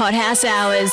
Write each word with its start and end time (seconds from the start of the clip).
Hot 0.00 0.14
House 0.14 0.46
Hours, 0.46 0.90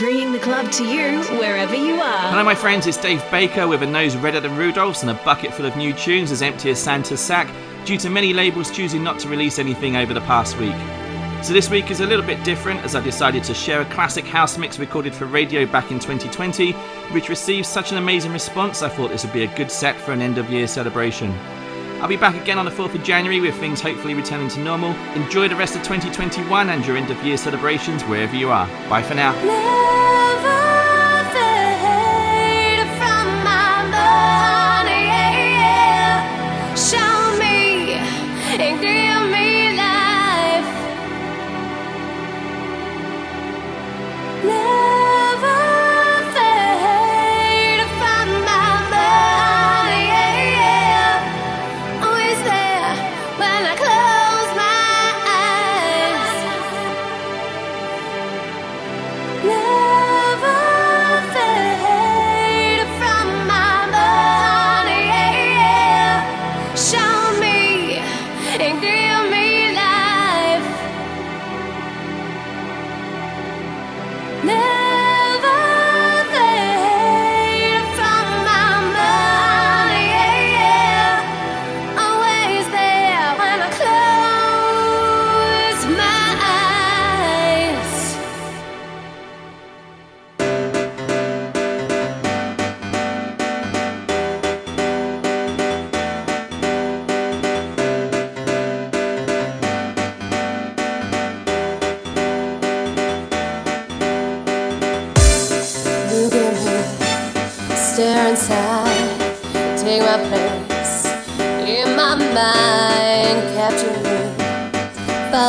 bringing 0.00 0.32
the 0.32 0.38
club 0.40 0.68
to 0.72 0.84
you 0.84 1.22
wherever 1.38 1.76
you 1.76 1.94
are. 1.94 2.30
Hello, 2.30 2.42
my 2.42 2.56
friends, 2.56 2.88
it's 2.88 2.96
Dave 2.96 3.22
Baker 3.30 3.68
with 3.68 3.84
a 3.84 3.86
nose 3.86 4.16
redder 4.16 4.40
than 4.40 4.56
Rudolph's 4.56 5.02
and 5.02 5.12
a 5.12 5.22
bucket 5.22 5.54
full 5.54 5.64
of 5.64 5.76
new 5.76 5.92
tunes 5.92 6.32
as 6.32 6.42
empty 6.42 6.70
as 6.70 6.80
Santa's 6.80 7.20
sack, 7.20 7.48
due 7.84 7.96
to 7.98 8.10
many 8.10 8.32
labels 8.32 8.72
choosing 8.72 9.04
not 9.04 9.20
to 9.20 9.28
release 9.28 9.60
anything 9.60 9.94
over 9.94 10.12
the 10.12 10.22
past 10.22 10.58
week. 10.58 10.74
So, 11.40 11.52
this 11.52 11.70
week 11.70 11.92
is 11.92 12.00
a 12.00 12.06
little 12.06 12.26
bit 12.26 12.42
different 12.42 12.80
as 12.80 12.96
I 12.96 13.00
decided 13.00 13.44
to 13.44 13.54
share 13.54 13.80
a 13.80 13.90
classic 13.94 14.24
house 14.24 14.58
mix 14.58 14.80
recorded 14.80 15.14
for 15.14 15.26
radio 15.26 15.64
back 15.64 15.92
in 15.92 16.00
2020, 16.00 16.72
which 17.12 17.28
received 17.28 17.64
such 17.64 17.92
an 17.92 17.98
amazing 17.98 18.32
response, 18.32 18.82
I 18.82 18.88
thought 18.88 19.12
this 19.12 19.22
would 19.22 19.32
be 19.32 19.44
a 19.44 19.56
good 19.56 19.70
set 19.70 19.94
for 20.00 20.10
an 20.10 20.20
end 20.20 20.36
of 20.36 20.50
year 20.50 20.66
celebration. 20.66 21.32
I'll 22.00 22.08
be 22.08 22.16
back 22.16 22.40
again 22.40 22.58
on 22.58 22.64
the 22.64 22.70
4th 22.70 22.94
of 22.94 23.02
January 23.02 23.40
with 23.40 23.56
things 23.56 23.80
hopefully 23.80 24.14
returning 24.14 24.48
to 24.50 24.60
normal. 24.60 24.92
Enjoy 25.14 25.48
the 25.48 25.56
rest 25.56 25.74
of 25.74 25.82
2021 25.82 26.70
and 26.70 26.86
your 26.86 26.96
end 26.96 27.10
of 27.10 27.22
year 27.24 27.36
celebrations 27.36 28.02
wherever 28.04 28.36
you 28.36 28.50
are. 28.50 28.66
Bye 28.88 29.02
for 29.02 29.14
now. 29.14 29.34
It's 29.36 30.87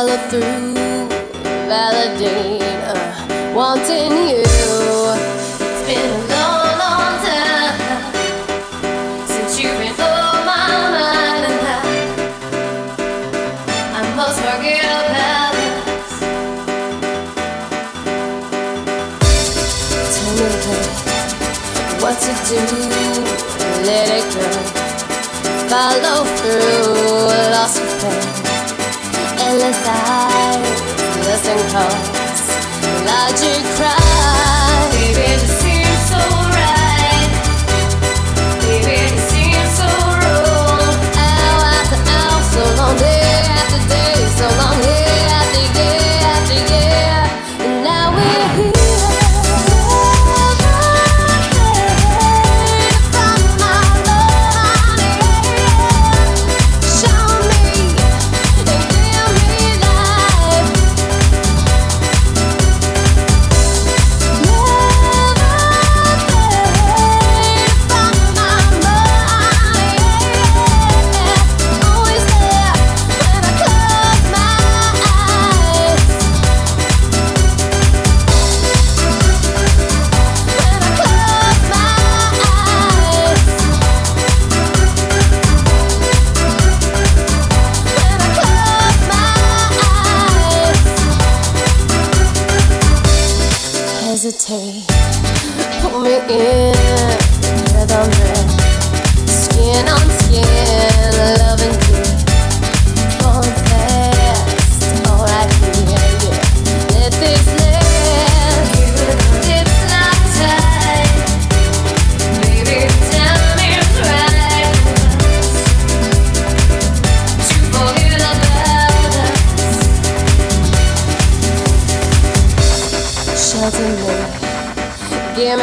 follow 0.00 0.20
through, 0.30 1.08
validate 1.68 2.62
uh, 2.88 3.52
wanting 3.54 4.12
you. 4.30 4.40
It's 5.60 5.82
been 5.86 6.00
a 6.00 6.20
long, 6.32 6.72
long 6.84 7.14
time 7.20 7.76
since 9.26 9.60
you've 9.60 9.76
been 9.76 9.92
on 10.00 10.46
my 10.48 10.68
mind, 10.96 11.42
and 11.50 11.66
I, 11.68 11.80
I 13.98 14.02
must 14.16 14.38
forget 14.40 14.88
about 15.04 15.52
this. 15.58 16.10
Tell 20.16 20.32
me, 20.38 20.48
babe, 20.64 20.96
what 22.00 22.16
to 22.24 22.32
do? 22.48 22.60
Let 23.84 24.08
it 24.18 24.24
go. 24.32 24.44
Follow 25.68 26.20
through, 26.38 27.52
lost 27.52 27.78
faith 28.00 28.39
listen 31.26 31.58
close, 31.70 32.10
logic 33.04 33.64
cry. 33.76 34.88
Baby, 34.92 35.59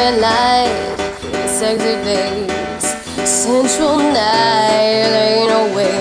red 0.10 0.22
light, 0.22 1.48
sexy 1.48 1.96
days, 2.04 2.84
central 3.28 3.98
night 3.98 5.12
ain't 5.26 5.50
no 5.50 5.76
way. 5.76 6.00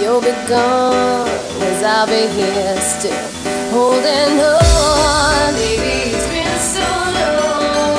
You'll 0.00 0.20
be 0.20 0.32
gone 0.48 1.28
as 1.60 1.82
I'll 1.82 2.06
be 2.06 2.26
here 2.36 2.76
still 2.80 3.12
holding 3.70 4.40
on. 4.40 5.54
Baby, 5.54 6.14
it's 6.14 6.28
been 6.32 6.58
so 6.74 6.88
long, 7.20 7.98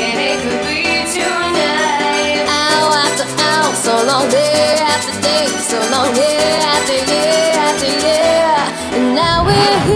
and 0.00 0.18
it 0.30 0.38
could 0.42 0.62
be 0.68 0.82
tonight. 1.14 2.46
Hour 2.46 2.94
after 3.04 3.26
hour, 3.50 3.74
so 3.74 3.94
long 4.06 4.28
day 4.30 4.78
after 4.94 5.14
day, 5.22 5.46
so 5.70 5.78
long 5.90 6.14
year 6.14 6.54
after 6.72 6.98
year 7.12 7.50
after 7.66 7.90
year, 8.06 8.56
and 8.96 9.14
now 9.14 9.44
we're 9.44 9.80
here. 9.86 9.95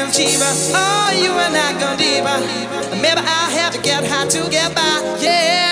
Of 0.00 0.08
Chiba, 0.10 0.50
oh, 0.74 1.10
you 1.22 1.32
and 1.32 1.56
I 1.56 1.72
go 1.78 1.96
deeper. 1.96 2.38
Maybe 3.02 3.20
I 3.20 3.50
have 3.58 3.74
to 3.74 3.80
get 3.80 4.04
high 4.04 4.26
to 4.28 4.50
get 4.50 4.74
by, 4.74 5.18
yeah. 5.20 5.67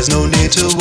There's 0.00 0.08
no 0.08 0.24
need 0.24 0.50
to 0.52 0.79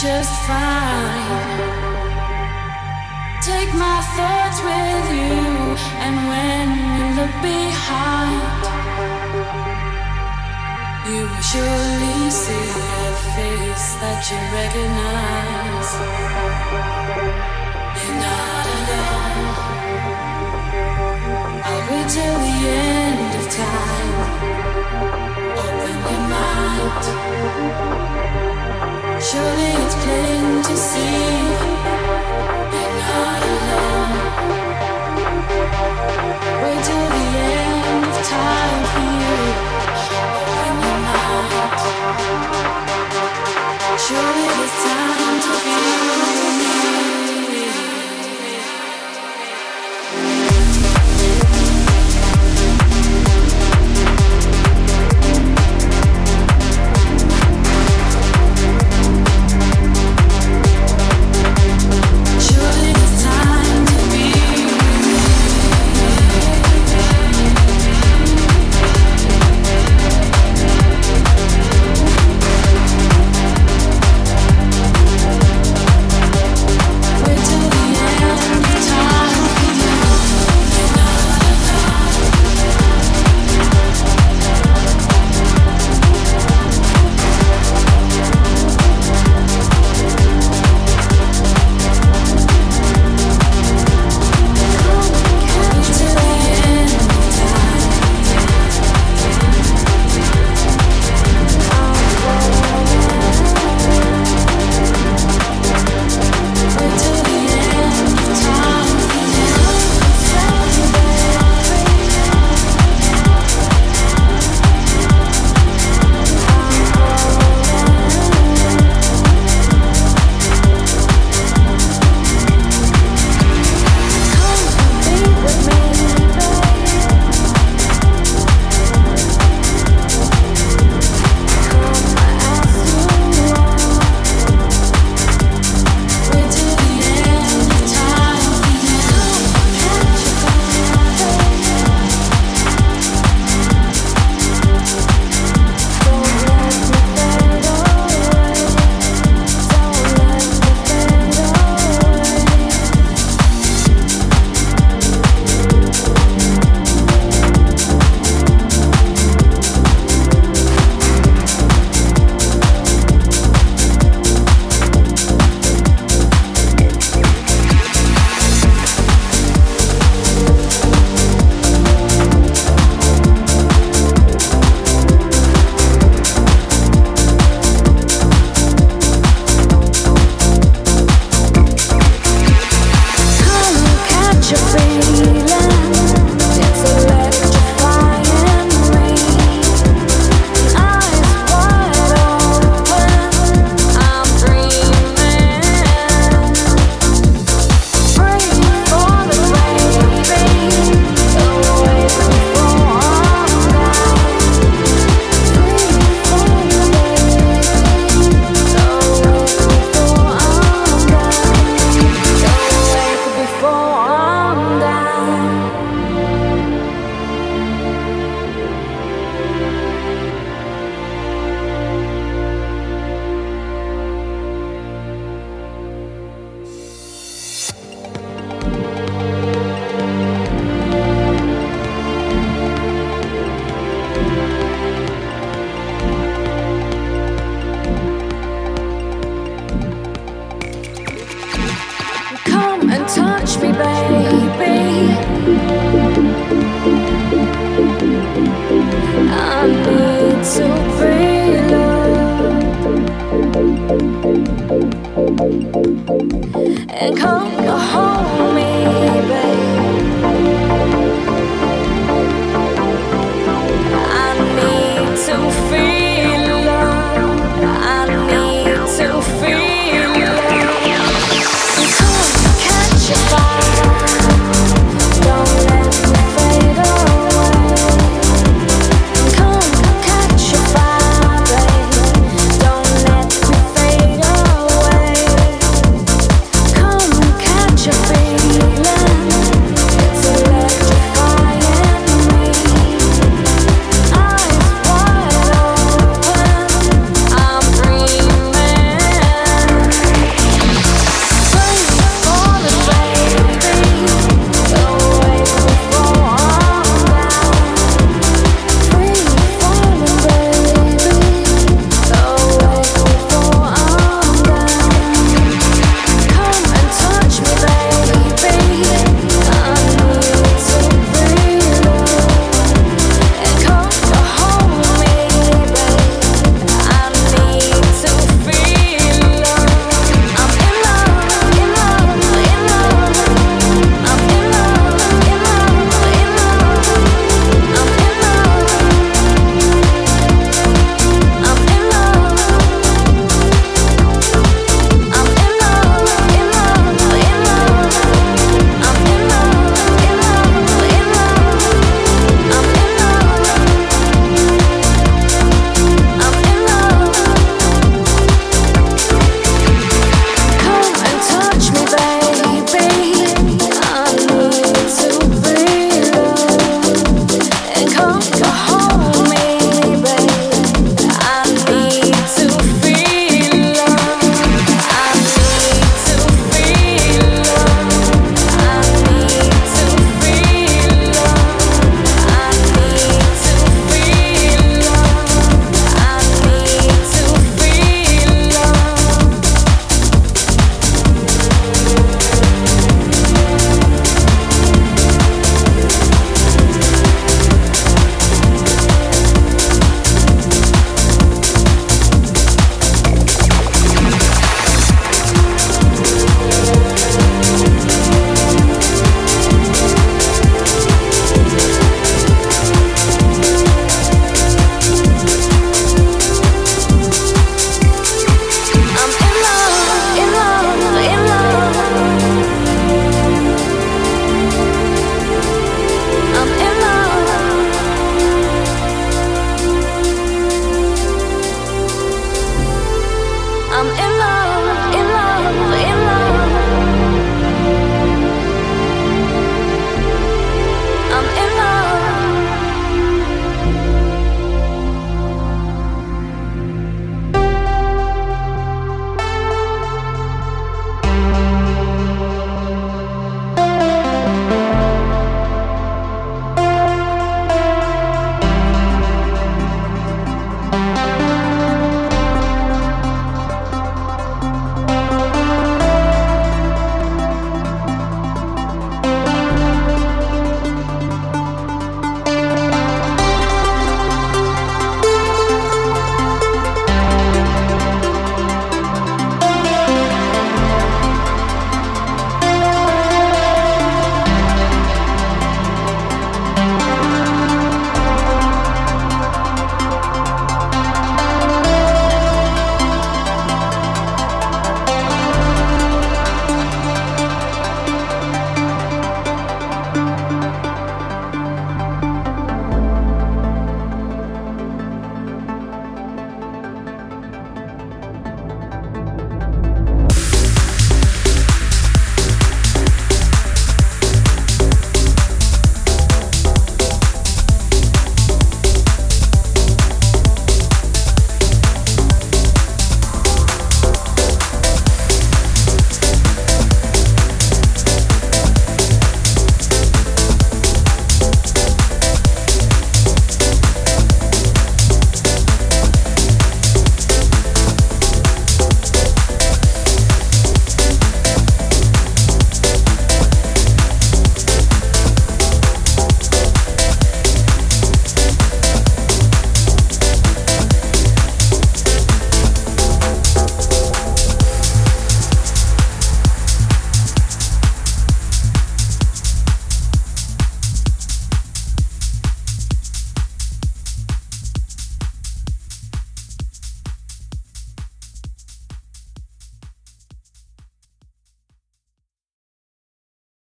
just 0.00 0.32
fine. 0.48 1.60
Take 3.42 3.68
my 3.74 4.00
thoughts 4.16 4.58
with 4.64 5.06
you, 5.12 5.76
and 6.04 6.16
when 6.30 6.66
you 6.96 7.04
look 7.20 7.34
behind, 7.44 8.62
you 11.06 11.20
will 11.28 11.44
surely 11.52 12.30
see 12.30 12.68
a 13.04 13.12
face 13.36 13.88
that 14.00 14.20
you 14.30 14.40
recognize. 14.56 15.90
You're 18.00 18.20
not 18.24 18.64
alone. 18.78 19.52
I'll 21.68 21.82
wait 21.90 22.08
till 22.08 22.38
the 22.46 22.56
end 22.88 23.32
of 23.38 23.46
time. 23.52 24.16
Open 25.60 25.96
your 26.08 26.24
mind 26.32 28.09
time 38.22 38.84
for 38.86 39.09